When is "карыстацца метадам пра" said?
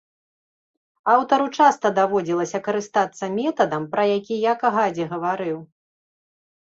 2.67-4.03